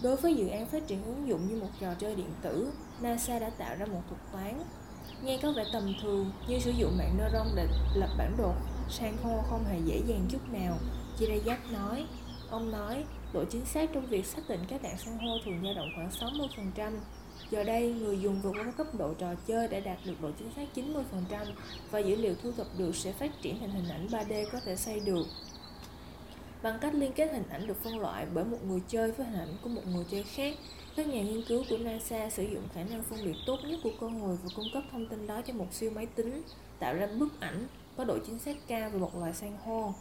Đối 0.02 0.16
với 0.16 0.34
dự 0.34 0.48
án 0.48 0.66
phát 0.66 0.86
triển 0.86 1.04
ứng 1.04 1.28
dụng 1.28 1.48
như 1.48 1.60
một 1.60 1.68
trò 1.80 1.94
chơi 1.94 2.14
điện 2.14 2.30
tử, 2.42 2.72
NASA 3.00 3.38
đã 3.38 3.50
tạo 3.50 3.76
ra 3.78 3.86
một 3.86 4.02
thuật 4.08 4.20
toán. 4.32 4.62
Nghe 5.24 5.38
có 5.42 5.52
vẻ 5.52 5.64
tầm 5.72 5.94
thường 6.02 6.30
như 6.48 6.58
sử 6.58 6.70
dụng 6.70 6.98
mạng 6.98 7.16
neuron 7.18 7.46
để 7.56 7.66
lập 7.94 8.08
bản 8.18 8.34
đồ 8.38 8.52
san 8.90 9.16
hô 9.22 9.42
không 9.50 9.64
hề 9.64 9.78
dễ 9.84 10.02
dàng 10.06 10.26
chút 10.30 10.52
nào, 10.52 10.78
Chirayat 11.18 11.58
nói. 11.72 12.06
Ông 12.50 12.70
nói, 12.70 13.04
độ 13.32 13.44
chính 13.44 13.64
xác 13.64 13.90
trong 13.92 14.06
việc 14.06 14.26
xác 14.26 14.48
định 14.48 14.60
các 14.68 14.82
đạn 14.82 14.98
san 14.98 15.18
hô 15.18 15.38
thường 15.44 15.60
dao 15.64 15.74
động 15.74 15.88
khoảng 15.96 16.10
60%. 16.76 16.92
Giờ 17.50 17.64
đây, 17.64 17.92
người 17.92 18.20
dùng 18.20 18.40
vượt 18.42 18.52
qua 18.52 18.72
cấp 18.78 18.86
độ 18.98 19.14
trò 19.14 19.34
chơi 19.46 19.68
để 19.68 19.80
đạt 19.80 19.98
được 20.04 20.20
độ 20.22 20.30
chính 20.38 20.50
xác 20.56 20.62
90% 20.74 21.46
và 21.90 21.98
dữ 21.98 22.16
liệu 22.16 22.34
thu 22.42 22.52
thập 22.56 22.66
được 22.78 22.96
sẽ 22.96 23.12
phát 23.12 23.30
triển 23.42 23.60
thành 23.60 23.70
hình 23.70 23.88
ảnh 23.88 24.06
3D 24.06 24.44
có 24.52 24.60
thể 24.64 24.76
xây 24.76 25.00
được. 25.00 25.26
Bằng 26.62 26.78
cách 26.80 26.94
liên 26.94 27.12
kết 27.12 27.32
hình 27.32 27.48
ảnh 27.50 27.66
được 27.66 27.82
phân 27.82 27.98
loại 27.98 28.26
bởi 28.34 28.44
một 28.44 28.58
người 28.68 28.80
chơi 28.88 29.12
với 29.12 29.26
hình 29.26 29.38
ảnh 29.38 29.56
của 29.62 29.68
một 29.68 29.82
người 29.86 30.04
chơi 30.10 30.22
khác, 30.22 30.54
các 30.96 31.06
nhà 31.06 31.22
nghiên 31.22 31.44
cứu 31.48 31.64
của 31.70 31.78
NASA 31.78 32.30
sử 32.30 32.42
dụng 32.42 32.62
khả 32.74 32.82
năng 32.84 33.02
phân 33.02 33.24
biệt 33.24 33.34
tốt 33.46 33.58
nhất 33.64 33.80
của 33.82 33.90
con 34.00 34.22
người 34.22 34.36
và 34.42 34.48
cung 34.56 34.66
cấp 34.74 34.82
thông 34.92 35.06
tin 35.06 35.26
đó 35.26 35.42
cho 35.42 35.54
một 35.54 35.66
siêu 35.72 35.90
máy 35.94 36.06
tính, 36.06 36.42
tạo 36.78 36.94
ra 36.94 37.08
bức 37.18 37.40
ảnh 37.40 37.66
có 37.96 38.04
độ 38.04 38.18
chính 38.26 38.38
xác 38.38 38.56
cao 38.68 38.90
về 38.90 38.98
một 38.98 39.18
loài 39.18 39.32
san 39.32 39.56
hô. 39.64 39.94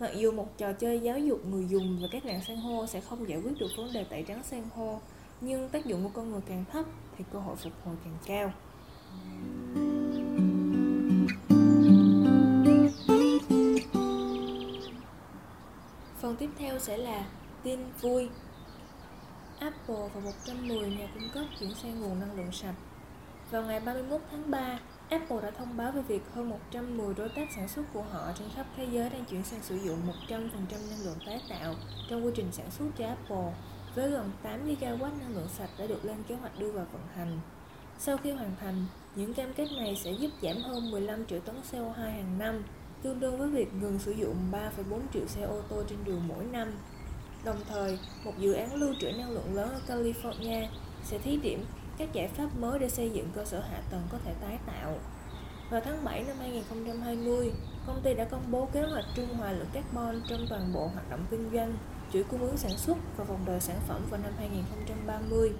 Mặc 0.00 0.10
dù 0.16 0.32
một 0.32 0.58
trò 0.58 0.72
chơi 0.72 1.00
giáo 1.00 1.18
dục 1.18 1.46
người 1.46 1.66
dùng 1.68 1.98
và 2.02 2.08
các 2.12 2.24
nạn 2.24 2.40
san 2.46 2.56
hô 2.56 2.86
sẽ 2.86 3.00
không 3.00 3.28
giải 3.28 3.40
quyết 3.44 3.58
được 3.58 3.70
vấn 3.76 3.92
đề 3.92 4.04
tẩy 4.04 4.22
trắng 4.22 4.42
san 4.42 4.62
hô, 4.74 5.00
nhưng 5.40 5.68
tác 5.68 5.86
dụng 5.86 6.04
của 6.04 6.10
con 6.14 6.30
người 6.30 6.40
càng 6.46 6.64
thấp 6.72 6.84
thì 7.18 7.24
cơ 7.32 7.38
hội 7.38 7.56
phục 7.56 7.72
hồi 7.84 7.96
càng 8.04 8.16
cao. 8.26 8.52
Theo 16.58 16.78
sẽ 16.78 16.96
là 16.96 17.24
tin 17.62 17.80
vui. 18.00 18.28
Apple 19.58 20.08
và 20.14 20.20
110 20.20 20.90
nhà 20.90 21.08
cung 21.14 21.28
cấp 21.34 21.44
chuyển 21.60 21.74
sang 21.74 22.00
nguồn 22.00 22.20
năng 22.20 22.36
lượng 22.36 22.52
sạch. 22.52 22.74
Vào 23.50 23.62
ngày 23.62 23.80
31 23.80 24.20
tháng 24.30 24.50
3, 24.50 24.78
Apple 25.08 25.40
đã 25.42 25.50
thông 25.50 25.76
báo 25.76 25.92
về 25.92 26.02
việc 26.02 26.22
hơn 26.34 26.50
110 26.50 27.14
đối 27.14 27.28
tác 27.28 27.52
sản 27.56 27.68
xuất 27.68 27.82
của 27.92 28.02
họ 28.02 28.32
trên 28.38 28.48
khắp 28.56 28.66
thế 28.76 28.86
giới 28.92 29.10
đang 29.10 29.24
chuyển 29.24 29.44
sang 29.44 29.62
sử 29.62 29.76
dụng 29.76 29.98
100% 30.28 30.50
năng 30.90 31.00
lượng 31.04 31.18
tái 31.26 31.40
tạo 31.48 31.74
trong 32.10 32.26
quy 32.26 32.32
trình 32.34 32.52
sản 32.52 32.70
xuất 32.70 32.86
cho 32.98 33.06
Apple, 33.06 33.52
với 33.94 34.10
gần 34.10 34.30
8 34.42 34.66
GW 34.66 34.98
năng 34.98 35.34
lượng 35.34 35.48
sạch 35.48 35.70
đã 35.78 35.86
được 35.86 36.04
lên 36.04 36.16
kế 36.28 36.34
hoạch 36.34 36.58
đưa 36.58 36.70
vào 36.70 36.86
vận 36.92 37.02
hành. 37.14 37.40
Sau 37.98 38.16
khi 38.16 38.30
hoàn 38.30 38.52
thành, 38.60 38.86
những 39.14 39.34
cam 39.34 39.52
kết 39.54 39.68
này 39.76 39.96
sẽ 39.96 40.12
giúp 40.12 40.30
giảm 40.42 40.56
hơn 40.56 40.90
15 40.90 41.26
triệu 41.26 41.40
tấn 41.40 41.54
CO2 41.72 41.92
hàng 41.94 42.38
năm, 42.38 42.62
tương 43.04 43.20
đương 43.20 43.38
với 43.38 43.48
việc 43.48 43.74
ngừng 43.80 43.98
sử 43.98 44.12
dụng 44.12 44.36
3,4 44.52 44.98
triệu 45.14 45.26
xe 45.26 45.42
ô 45.42 45.60
tô 45.68 45.82
trên 45.88 45.98
đường 46.04 46.22
mỗi 46.28 46.44
năm. 46.44 46.72
Đồng 47.44 47.56
thời, 47.68 47.98
một 48.24 48.32
dự 48.38 48.52
án 48.52 48.74
lưu 48.74 48.94
trữ 49.00 49.12
năng 49.12 49.30
lượng 49.30 49.54
lớn 49.54 49.68
ở 49.68 49.80
California 49.88 50.66
sẽ 51.04 51.18
thí 51.18 51.36
điểm 51.36 51.64
các 51.98 52.12
giải 52.12 52.28
pháp 52.28 52.48
mới 52.58 52.78
để 52.78 52.88
xây 52.88 53.10
dựng 53.10 53.28
cơ 53.34 53.44
sở 53.44 53.60
hạ 53.60 53.82
tầng 53.90 54.02
có 54.12 54.18
thể 54.24 54.34
tái 54.40 54.58
tạo. 54.66 54.98
Vào 55.70 55.80
tháng 55.84 56.04
7 56.04 56.24
năm 56.24 56.36
2020, 56.38 57.52
công 57.86 58.00
ty 58.02 58.14
đã 58.14 58.24
công 58.24 58.50
bố 58.50 58.68
kế 58.72 58.82
hoạch 58.82 59.04
trung 59.16 59.34
hòa 59.38 59.52
lượng 59.52 59.68
carbon 59.72 60.22
trong 60.28 60.46
toàn 60.50 60.72
bộ 60.72 60.86
hoạt 60.86 61.10
động 61.10 61.26
kinh 61.30 61.50
doanh, 61.52 61.74
chuỗi 62.12 62.22
cung 62.22 62.40
ứng 62.40 62.56
sản 62.56 62.78
xuất 62.78 62.96
và 63.16 63.24
vòng 63.24 63.40
đời 63.46 63.60
sản 63.60 63.76
phẩm 63.88 64.02
vào 64.10 64.20
năm 64.20 64.32
2030. 64.36 65.52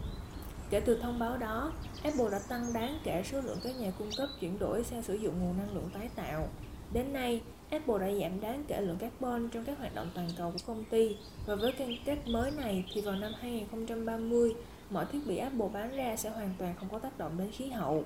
Kể 0.71 0.81
từ 0.81 0.99
thông 1.03 1.19
báo 1.19 1.37
đó, 1.37 1.73
Apple 2.03 2.31
đã 2.31 2.39
tăng 2.49 2.73
đáng 2.73 2.99
kể 3.05 3.23
số 3.33 3.41
lượng 3.41 3.59
các 3.65 3.77
nhà 3.77 3.91
cung 3.99 4.11
cấp 4.17 4.29
chuyển 4.41 4.59
đổi 4.59 4.85
sang 4.85 5.03
sử 5.03 5.15
dụng 5.15 5.41
nguồn 5.41 5.59
năng 5.59 5.75
lượng 5.75 5.91
tái 5.95 6.09
tạo. 6.17 6.49
Đến 6.95 7.13
nay, 7.13 7.43
Apple 7.71 7.99
đã 8.01 8.13
giảm 8.21 8.41
đáng 8.41 8.65
kể 8.69 8.81
lượng 8.81 8.99
carbon 8.99 9.49
trong 9.49 9.65
các 9.65 9.79
hoạt 9.79 9.95
động 9.95 10.11
toàn 10.15 10.29
cầu 10.39 10.51
của 10.51 10.59
công 10.67 10.85
ty 10.85 11.17
và 11.47 11.55
với 11.55 11.73
cam 11.73 11.89
kết 12.05 12.19
mới 12.27 12.51
này 12.51 12.85
thì 12.95 13.01
vào 13.01 13.15
năm 13.15 13.33
2030, 13.41 14.55
mọi 14.91 15.07
thiết 15.13 15.19
bị 15.27 15.37
Apple 15.37 15.69
bán 15.73 15.97
ra 15.97 16.17
sẽ 16.17 16.31
hoàn 16.31 16.51
toàn 16.59 16.75
không 16.79 16.89
có 16.89 16.99
tác 16.99 17.19
động 17.19 17.39
đến 17.39 17.51
khí 17.51 17.67
hậu. 17.69 18.05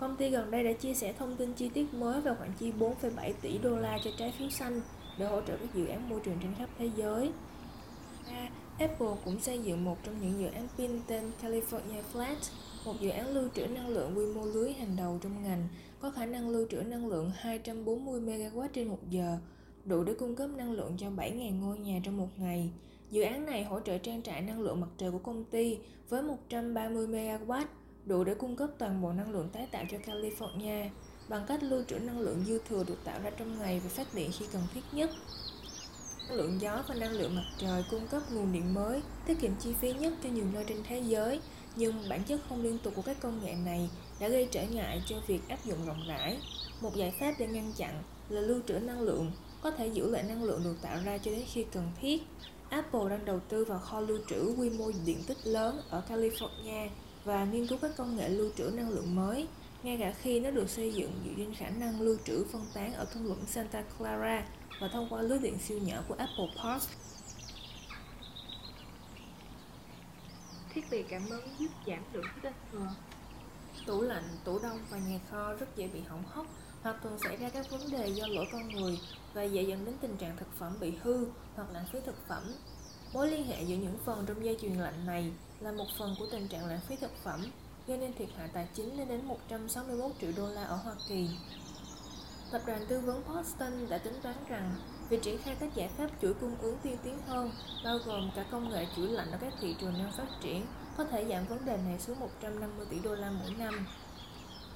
Công 0.00 0.16
ty 0.16 0.30
gần 0.30 0.50
đây 0.50 0.64
đã 0.64 0.72
chia 0.72 0.94
sẻ 0.94 1.12
thông 1.12 1.36
tin 1.36 1.52
chi 1.52 1.68
tiết 1.68 1.94
mới 1.94 2.20
về 2.20 2.34
khoản 2.38 2.50
chi 2.58 2.72
4,7 2.78 3.32
tỷ 3.40 3.58
đô 3.58 3.76
la 3.76 3.98
cho 4.04 4.10
trái 4.18 4.32
phiếu 4.38 4.50
xanh 4.50 4.80
để 5.18 5.26
hỗ 5.26 5.40
trợ 5.40 5.56
các 5.56 5.74
dự 5.74 5.86
án 5.86 6.08
môi 6.08 6.20
trường 6.24 6.38
trên 6.42 6.54
khắp 6.58 6.68
thế 6.78 6.90
giới. 6.96 7.32
À, 8.30 8.48
Apple 8.82 9.22
cũng 9.24 9.40
xây 9.40 9.58
dựng 9.58 9.84
một 9.84 9.96
trong 10.04 10.20
những 10.20 10.40
dự 10.40 10.46
án 10.46 10.68
pin 10.78 10.90
tên 11.06 11.30
California 11.42 12.02
Flat, 12.12 12.36
một 12.84 12.94
dự 13.00 13.10
án 13.10 13.34
lưu 13.34 13.48
trữ 13.54 13.66
năng 13.66 13.88
lượng 13.88 14.18
quy 14.18 14.26
mô 14.26 14.46
lưới 14.46 14.72
hàng 14.72 14.96
đầu 14.96 15.18
trong 15.22 15.42
ngành, 15.42 15.68
có 16.00 16.10
khả 16.10 16.26
năng 16.26 16.50
lưu 16.50 16.66
trữ 16.70 16.76
năng 16.76 17.06
lượng 17.06 17.30
240 17.34 18.20
MW 18.20 18.68
trên 18.72 18.88
một 18.88 18.98
giờ, 19.10 19.38
đủ 19.84 20.04
để 20.04 20.14
cung 20.14 20.36
cấp 20.36 20.50
năng 20.56 20.72
lượng 20.72 20.94
cho 20.98 21.06
7.000 21.10 21.60
ngôi 21.60 21.78
nhà 21.78 22.00
trong 22.04 22.16
một 22.16 22.28
ngày. 22.36 22.70
Dự 23.10 23.22
án 23.22 23.46
này 23.46 23.64
hỗ 23.64 23.80
trợ 23.80 23.98
trang 23.98 24.22
trại 24.22 24.40
năng 24.40 24.60
lượng 24.60 24.80
mặt 24.80 24.90
trời 24.98 25.10
của 25.10 25.18
công 25.18 25.44
ty 25.44 25.78
với 26.08 26.22
130 26.22 27.06
MW, 27.06 27.64
đủ 28.04 28.24
để 28.24 28.34
cung 28.34 28.56
cấp 28.56 28.70
toàn 28.78 29.02
bộ 29.02 29.12
năng 29.12 29.30
lượng 29.30 29.48
tái 29.52 29.66
tạo 29.72 29.84
cho 29.90 29.98
California 29.98 30.88
bằng 31.28 31.44
cách 31.48 31.62
lưu 31.62 31.82
trữ 31.88 31.98
năng 31.98 32.20
lượng 32.20 32.44
dư 32.46 32.58
thừa 32.68 32.84
được 32.84 32.98
tạo 33.04 33.20
ra 33.22 33.30
trong 33.30 33.58
ngày 33.58 33.80
và 33.84 33.88
phát 33.88 34.14
điện 34.14 34.30
khi 34.38 34.46
cần 34.52 34.62
thiết 34.74 34.80
nhất. 34.92 35.10
Năng 36.28 36.36
lượng 36.36 36.60
gió 36.60 36.82
và 36.88 36.94
năng 36.94 37.12
lượng 37.12 37.36
mặt 37.36 37.44
trời 37.58 37.84
cung 37.90 38.06
cấp 38.06 38.22
nguồn 38.32 38.52
điện 38.52 38.74
mới, 38.74 39.02
tiết 39.26 39.40
kiệm 39.40 39.50
chi 39.60 39.74
phí 39.80 39.92
nhất 39.92 40.12
cho 40.22 40.28
nhiều 40.28 40.44
nơi 40.52 40.64
trên 40.68 40.82
thế 40.88 41.02
giới, 41.06 41.40
nhưng 41.76 42.08
bản 42.08 42.24
chất 42.24 42.40
không 42.48 42.62
liên 42.62 42.78
tục 42.78 42.92
của 42.96 43.02
các 43.02 43.16
công 43.20 43.44
nghệ 43.44 43.54
này 43.54 43.90
đã 44.20 44.28
gây 44.28 44.48
trở 44.50 44.62
ngại 44.62 45.02
cho 45.06 45.16
việc 45.26 45.48
áp 45.48 45.64
dụng 45.64 45.86
rộng 45.86 46.04
rãi. 46.08 46.38
Một 46.80 46.96
giải 46.96 47.14
pháp 47.20 47.34
để 47.38 47.46
ngăn 47.46 47.72
chặn 47.76 48.02
là 48.28 48.40
lưu 48.40 48.60
trữ 48.68 48.74
năng 48.74 49.00
lượng, 49.00 49.32
có 49.62 49.70
thể 49.70 49.86
giữ 49.86 50.10
lại 50.10 50.22
năng 50.22 50.44
lượng 50.44 50.64
được 50.64 50.76
tạo 50.82 50.98
ra 51.04 51.18
cho 51.18 51.30
đến 51.30 51.42
khi 51.52 51.64
cần 51.72 51.90
thiết. 52.00 52.22
Apple 52.68 53.10
đang 53.10 53.24
đầu 53.24 53.40
tư 53.48 53.64
vào 53.64 53.78
kho 53.78 54.00
lưu 54.00 54.18
trữ 54.28 54.54
quy 54.58 54.70
mô 54.70 54.90
diện 55.04 55.18
tích 55.26 55.38
lớn 55.44 55.80
ở 55.90 56.02
California 56.08 56.88
và 57.24 57.44
nghiên 57.44 57.66
cứu 57.66 57.78
các 57.82 57.96
công 57.96 58.16
nghệ 58.16 58.28
lưu 58.28 58.50
trữ 58.56 58.64
năng 58.64 58.90
lượng 58.90 59.14
mới, 59.14 59.46
ngay 59.82 59.96
cả 60.00 60.14
khi 60.20 60.40
nó 60.40 60.50
được 60.50 60.70
xây 60.70 60.94
dựng 60.94 61.12
dựa 61.24 61.32
trên 61.36 61.54
khả 61.54 61.70
năng 61.70 62.00
lưu 62.00 62.16
trữ 62.24 62.44
phân 62.52 62.66
tán 62.74 62.92
ở 62.92 63.04
thung 63.04 63.26
lũng 63.26 63.46
Santa 63.46 63.82
Clara 63.98 64.44
và 64.80 64.88
thông 64.88 65.08
qua 65.10 65.22
lưới 65.22 65.38
điện 65.38 65.58
siêu 65.58 65.78
nhỏ 65.78 66.02
của 66.08 66.14
Apple 66.14 66.48
Park. 66.62 66.82
Thiết 70.74 70.90
bị 70.90 71.02
cảm 71.02 71.28
ứng 71.30 71.48
giúp 71.58 71.70
giảm 71.86 72.04
lượng 72.12 72.24
khí 72.34 72.40
đốt 72.42 72.52
thừa. 72.72 72.88
Tủ 73.86 74.02
lạnh, 74.02 74.24
tủ 74.44 74.58
đông 74.58 74.78
và 74.90 74.98
nhà 74.98 75.20
kho 75.30 75.54
rất 75.54 75.76
dễ 75.76 75.88
bị 75.88 76.00
hỏng 76.00 76.24
hóc 76.26 76.46
hoặc 76.82 76.96
thường 77.02 77.18
xảy 77.24 77.36
ra 77.36 77.48
các 77.48 77.70
vấn 77.70 77.90
đề 77.90 78.08
do 78.08 78.26
lỗi 78.26 78.46
con 78.52 78.68
người 78.68 78.98
và 79.34 79.42
dễ 79.42 79.62
dẫn 79.62 79.84
đến 79.84 79.94
tình 80.00 80.16
trạng 80.16 80.36
thực 80.36 80.58
phẩm 80.58 80.76
bị 80.80 80.92
hư 81.02 81.26
hoặc 81.54 81.66
lãng 81.72 81.86
phí 81.92 81.98
thực 82.06 82.28
phẩm. 82.28 82.42
Mối 83.12 83.30
liên 83.30 83.46
hệ 83.46 83.62
giữa 83.62 83.76
những 83.76 83.98
phần 84.04 84.24
trong 84.26 84.44
dây 84.44 84.58
chuyền 84.60 84.74
lạnh 84.74 85.06
này 85.06 85.32
là 85.60 85.72
một 85.72 85.86
phần 85.98 86.14
của 86.18 86.26
tình 86.32 86.48
trạng 86.48 86.66
lãng 86.66 86.80
phí 86.88 86.96
thực 86.96 87.12
phẩm, 87.24 87.40
gây 87.86 87.98
nên 87.98 88.12
thiệt 88.14 88.28
hại 88.36 88.48
tài 88.52 88.66
chính 88.74 88.98
lên 88.98 89.08
đến 89.08 89.24
161 89.24 90.12
triệu 90.20 90.30
đô 90.36 90.48
la 90.48 90.64
ở 90.64 90.76
Hoa 90.76 90.94
Kỳ. 91.08 91.28
Tập 92.52 92.62
đoàn 92.66 92.86
tư 92.88 93.00
vấn 93.00 93.22
Boston 93.28 93.88
đã 93.88 93.98
tính 93.98 94.14
toán 94.22 94.36
rằng 94.48 94.74
việc 95.08 95.22
triển 95.22 95.38
khai 95.38 95.56
các 95.60 95.74
giải 95.74 95.88
pháp 95.88 96.10
chuỗi 96.22 96.34
cung 96.34 96.56
ứng 96.60 96.78
tiên 96.82 96.96
tiến 97.04 97.18
hơn, 97.26 97.50
bao 97.84 97.98
gồm 98.06 98.30
cả 98.36 98.44
công 98.50 98.70
nghệ 98.70 98.86
chữa 98.96 99.06
lạnh 99.06 99.30
ở 99.32 99.38
các 99.40 99.52
thị 99.60 99.76
trường 99.80 99.92
đang 99.92 100.12
phát 100.16 100.26
triển, 100.42 100.66
có 100.96 101.04
thể 101.04 101.24
giảm 101.28 101.46
vấn 101.46 101.64
đề 101.64 101.76
này 101.76 101.98
xuống 101.98 102.20
150 102.20 102.86
tỷ 102.90 102.98
đô 102.98 103.14
la 103.14 103.30
mỗi 103.30 103.50
năm. 103.58 103.86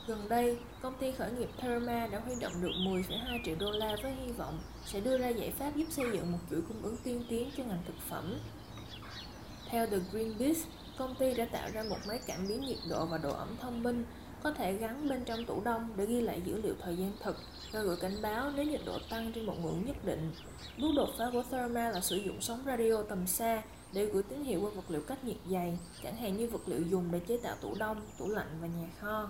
Gần 0.07 0.29
đây, 0.29 0.59
công 0.83 0.99
ty 0.99 1.13
khởi 1.13 1.33
nghiệp 1.33 1.49
Therma 1.59 2.07
đã 2.07 2.21
huy 2.21 2.35
động 2.41 2.53
được 2.63 2.73
10,2 2.79 3.39
triệu 3.45 3.57
đô 3.59 3.71
la 3.71 3.97
với 4.03 4.13
hy 4.13 4.33
vọng 4.33 4.59
sẽ 4.87 5.01
đưa 5.01 5.19
ra 5.19 5.29
giải 5.29 5.51
pháp 5.51 5.77
giúp 5.77 5.87
xây 5.91 6.07
dựng 6.13 6.33
một 6.33 6.39
chuỗi 6.51 6.61
cung 6.69 6.83
ứng 6.83 6.97
tiên 6.97 7.25
tiến 7.29 7.51
cho 7.57 7.65
ngành 7.65 7.83
thực 7.87 7.97
phẩm. 8.09 8.39
Theo 9.71 9.87
The 9.87 9.99
Green 10.13 10.39
Beast, 10.39 10.67
công 10.99 11.15
ty 11.15 11.35
đã 11.35 11.45
tạo 11.53 11.69
ra 11.73 11.83
một 11.91 11.97
máy 12.09 12.21
cảm 12.27 12.49
biến 12.49 12.61
nhiệt 12.61 12.79
độ 12.91 13.07
và 13.07 13.19
độ 13.19 13.33
ẩm 13.33 13.57
thông 13.61 13.83
minh 13.83 14.05
có 14.43 14.51
thể 14.51 14.73
gắn 14.73 15.09
bên 15.09 15.25
trong 15.25 15.45
tủ 15.45 15.61
đông 15.65 15.89
để 15.97 16.07
ghi 16.07 16.21
lại 16.21 16.43
dữ 16.45 16.61
liệu 16.63 16.75
thời 16.81 16.97
gian 16.97 17.13
thực 17.23 17.37
và 17.73 17.81
gửi 17.81 17.97
cảnh 17.97 18.23
báo 18.23 18.51
nếu 18.57 18.65
nhiệt 18.65 18.81
độ 18.87 18.99
tăng 19.11 19.33
trên 19.33 19.47
một 19.47 19.55
ngưỡng 19.63 19.87
nhất 19.87 20.05
định. 20.05 20.33
Bước 20.79 20.89
đột 20.97 21.09
phá 21.19 21.25
của 21.33 21.43
Therma 21.51 21.91
là 21.91 22.01
sử 22.01 22.17
dụng 22.17 22.41
sóng 22.41 22.63
radio 22.67 23.03
tầm 23.03 23.27
xa 23.27 23.63
để 23.93 24.07
gửi 24.07 24.23
tín 24.23 24.45
hiệu 24.45 24.61
qua 24.61 24.71
vật 24.71 24.91
liệu 24.91 25.01
cách 25.01 25.25
nhiệt 25.25 25.37
dày, 25.51 25.79
chẳng 26.03 26.17
hạn 26.17 26.37
như 26.37 26.49
vật 26.49 26.69
liệu 26.69 26.83
dùng 26.83 27.09
để 27.11 27.21
chế 27.21 27.37
tạo 27.37 27.57
tủ 27.61 27.75
đông, 27.79 28.01
tủ 28.19 28.29
lạnh 28.29 28.59
và 28.61 28.67
nhà 28.67 28.89
kho. 29.01 29.29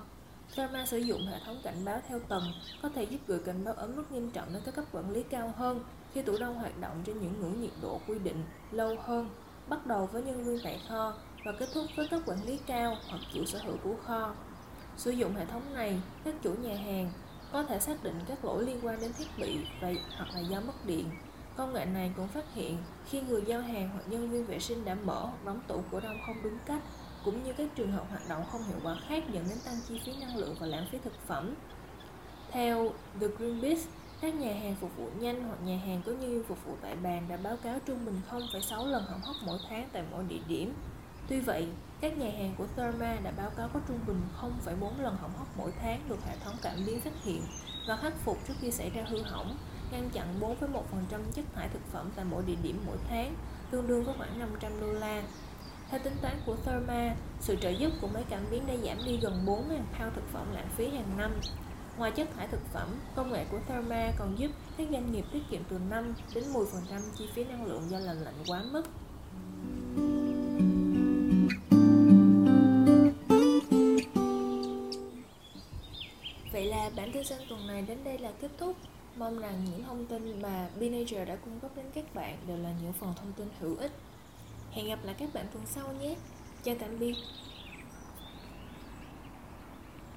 Therma 0.57 0.87
sử 0.87 0.99
dụng 0.99 1.27
hệ 1.27 1.39
thống 1.47 1.61
cảnh 1.65 1.85
báo 1.85 2.01
theo 2.09 2.21
tầng, 2.21 2.45
có 2.83 2.89
thể 2.89 3.03
giúp 3.03 3.19
gửi 3.27 3.39
cảnh 3.47 3.65
báo 3.65 3.75
ấm 3.75 3.97
mức 3.97 4.13
nghiêm 4.13 4.31
trọng 4.31 4.53
đến 4.53 4.63
các 4.65 4.75
cấp 4.75 4.85
quản 4.93 5.11
lý 5.11 5.23
cao 5.23 5.53
hơn 5.57 5.81
khi 6.15 6.23
tủ 6.23 6.39
đông 6.39 6.55
hoạt 6.55 6.81
động 6.81 7.03
trên 7.05 7.19
những 7.19 7.41
ngưỡng 7.41 7.61
nhiệt 7.61 7.73
độ 7.83 8.01
quy 8.07 8.19
định 8.19 8.43
lâu 8.71 8.97
hơn, 9.01 9.29
bắt 9.69 9.87
đầu 9.87 10.07
với 10.13 10.23
nhân 10.23 10.45
viên 10.45 10.59
tại 10.65 10.81
kho 10.89 11.15
và 11.47 11.53
kết 11.53 11.69
thúc 11.75 11.85
với 11.97 12.09
cấp 12.09 12.21
quản 12.27 12.47
lý 12.47 12.59
cao 12.67 12.97
hoặc 13.09 13.21
chủ 13.35 13.45
sở 13.45 13.59
hữu 13.59 13.77
của 13.85 13.95
kho. 14.07 14.35
Sử 14.97 15.11
dụng 15.11 15.35
hệ 15.35 15.45
thống 15.47 15.75
này, 15.75 16.01
các 16.25 16.35
chủ 16.43 16.55
nhà 16.55 16.77
hàng 16.77 17.11
có 17.53 17.63
thể 17.63 17.79
xác 17.79 18.03
định 18.03 18.21
các 18.29 18.45
lỗi 18.45 18.65
liên 18.65 18.79
quan 18.83 19.01
đến 19.01 19.13
thiết 19.19 19.27
bị 19.39 19.59
và 19.81 19.93
hoặc 20.17 20.29
là 20.35 20.41
do 20.41 20.61
mất 20.61 20.87
điện. 20.87 21.11
Công 21.57 21.73
nghệ 21.73 21.85
này 21.85 22.13
cũng 22.17 22.29
phát 22.29 22.55
hiện 22.55 22.77
khi 23.09 23.21
người 23.21 23.43
giao 23.47 23.61
hàng 23.61 23.89
hoặc 23.93 24.03
nhân 24.07 24.31
viên 24.31 24.47
vệ 24.47 24.59
sinh 24.59 24.85
đã 24.85 24.95
mở 24.95 25.21
hoặc 25.21 25.45
đóng 25.45 25.61
tủ 25.69 25.83
cổ 25.91 26.01
đông 26.01 26.19
không 26.27 26.37
đúng 26.43 26.59
cách, 26.67 26.83
cũng 27.25 27.45
như 27.45 27.53
các 27.53 27.69
trường 27.77 27.93
hợp 27.93 28.05
hoạt 28.11 28.29
động 28.29 28.45
không 28.53 28.63
hiệu 28.63 28.79
quả 28.83 28.97
khác 29.09 29.25
dẫn 29.33 29.45
đến 29.49 29.59
tăng 29.65 29.77
chi 29.89 30.01
phí 30.05 30.13
năng 30.21 30.37
lượng 30.37 30.57
và 30.61 30.67
lãng 30.67 30.87
phí 30.93 30.99
thực 31.05 31.27
phẩm. 31.27 31.55
Theo 32.51 32.91
The 33.21 33.27
Greenpeace, 33.39 33.83
các 34.21 34.35
nhà 34.35 34.55
hàng 34.55 34.77
phục 34.81 34.97
vụ 34.97 35.09
nhanh 35.19 35.45
hoặc 35.49 35.59
nhà 35.65 35.79
hàng 35.87 36.03
có 36.07 36.13
nhân 36.13 36.31
viên 36.31 36.45
phục 36.45 36.65
vụ 36.67 36.77
tại 36.83 36.97
bàn 36.97 37.27
đã 37.29 37.37
báo 37.37 37.57
cáo 37.57 37.79
trung 37.87 38.05
bình 38.05 38.21
0,6 38.31 38.87
lần 38.87 39.05
hỏng 39.05 39.21
hóc 39.21 39.37
mỗi 39.47 39.59
tháng 39.69 39.89
tại 39.93 40.05
mỗi 40.11 40.25
địa 40.25 40.41
điểm. 40.49 40.75
Tuy 41.29 41.41
vậy, 41.41 41.69
các 42.01 42.19
nhà 42.19 42.31
hàng 42.39 42.55
của 42.59 42.67
Therma 42.77 43.17
đã 43.25 43.31
báo 43.31 43.51
cáo 43.57 43.69
có 43.75 43.81
trung 43.89 43.99
bình 44.07 44.21
0,4 44.41 45.03
lần 45.03 45.17
hỏng 45.17 45.33
hóc 45.39 45.49
mỗi 45.57 45.73
tháng 45.81 46.01
được 46.09 46.25
hệ 46.27 46.37
thống 46.45 46.55
cảm 46.63 46.77
biến 46.87 47.01
phát 47.01 47.23
hiện 47.25 47.43
và 47.89 47.97
khắc 47.97 48.13
phục 48.25 48.39
trước 48.49 48.55
khi 48.61 48.71
xảy 48.71 48.91
ra 48.91 49.05
hư 49.09 49.23
hỏng, 49.23 49.57
ngăn 49.91 50.11
chặn 50.11 50.41
4,1% 50.41 51.21
chất 51.35 51.45
thải 51.55 51.69
thực 51.69 51.83
phẩm 51.93 52.11
tại 52.17 52.25
mỗi 52.25 52.43
địa 52.47 52.57
điểm 52.63 52.81
mỗi 52.87 52.97
tháng, 53.09 53.35
tương 53.71 53.87
đương 53.87 54.05
với 54.05 54.15
khoảng 54.19 54.39
500 54.39 54.81
đô 54.81 54.93
la. 54.93 55.23
Theo 55.91 56.01
tính 56.05 56.17
toán 56.23 56.35
của 56.47 56.57
Therma, 56.57 57.15
sự 57.41 57.57
trợ 57.57 57.71
giúp 57.71 57.93
của 58.01 58.09
máy 58.09 58.25
cảm 58.29 58.43
biến 58.51 58.67
đã 58.67 58.75
giảm 58.77 58.99
đi 59.07 59.19
gần 59.23 59.45
4.000 59.47 59.59
pound 59.99 60.15
thực 60.15 60.29
phẩm 60.33 60.47
lãng 60.55 60.69
phí 60.77 60.89
hàng 60.89 61.19
năm. 61.19 61.31
Ngoài 61.99 62.11
chất 62.11 62.29
thải 62.37 62.49
thực 62.49 62.61
phẩm, 62.73 62.89
công 63.15 63.33
nghệ 63.33 63.45
của 63.51 63.59
Therma 63.69 64.13
còn 64.19 64.39
giúp 64.39 64.51
các 64.79 64.89
doanh 64.91 65.13
nghiệp 65.13 65.25
tiết 65.33 65.43
kiệm 65.51 65.63
từ 65.69 65.79
5 65.91 66.15
đến 66.35 66.45
10% 66.53 66.65
chi 67.19 67.29
phí 67.35 67.45
năng 67.45 67.67
lượng 67.67 67.91
do 67.91 67.99
làm 67.99 68.21
lạnh 68.21 68.43
quá 68.47 68.63
mức. 68.73 68.83
Season 77.27 77.49
tuần 77.49 77.67
này 77.67 77.83
đến 77.83 77.99
đây 78.05 78.19
là 78.19 78.33
kết 78.41 78.49
thúc. 78.59 78.77
Mong 79.17 79.39
rằng 79.39 79.65
những 79.65 79.85
thông 79.85 80.07
tin 80.07 80.43
mà 80.43 80.69
Binager 80.81 81.29
đã 81.29 81.37
cung 81.37 81.61
cấp 81.61 81.71
đến 81.77 81.87
các 81.95 82.15
bạn 82.15 82.39
đều 82.47 82.57
là 82.57 82.73
những 82.83 82.93
phần 82.93 83.15
thông 83.17 83.33
tin 83.33 83.49
hữu 83.61 83.77
ích. 83.77 83.93
Hẹn 84.73 84.89
gặp 84.89 84.99
lại 85.05 85.15
các 85.19 85.35
bạn 85.35 85.47
tuần 85.53 85.67
sau 85.67 85.93
nhé. 86.01 86.17
Chào 86.63 86.75
tạm 86.81 86.99
biệt. 86.99 87.15